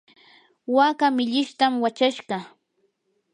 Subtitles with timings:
[0.75, 2.37] waaka millishtam wachashqa.